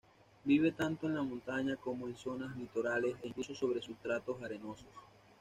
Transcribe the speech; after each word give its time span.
Vive 0.45 0.71
tanto 0.73 1.05
en 1.05 1.13
la 1.13 1.21
montaña 1.21 1.75
como 1.75 2.07
en 2.07 2.15
zonas 2.17 2.57
litorales 2.57 3.17
e 3.21 3.27
incluso 3.27 3.53
sobre 3.53 3.83
sustratos 3.83 4.41
arenosos. 4.41 4.87